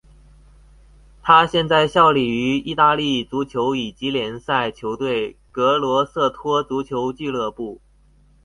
[1.21, 7.79] 他现在效力于意大利足球乙级联赛球队格罗瑟托足球俱乐部。